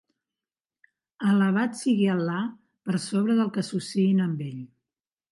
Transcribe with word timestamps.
Alabat 1.31 1.75
sigui 1.81 2.07
Al·là 2.13 2.37
per 2.89 3.01
sobre 3.03 3.35
del 3.41 3.51
que 3.57 3.63
associïn 3.65 4.23
amb 4.25 4.41
Ell. 4.47 4.65